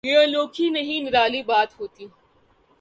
[0.03, 2.05] یہ انوکھی نہیں نرالی بات ہوتی۔